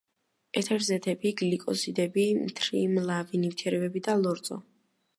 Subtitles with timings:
[0.61, 4.63] ეთერზეთები, გლიკოზიდები, მთრიმლავი ნივთიერებები და ლორწო.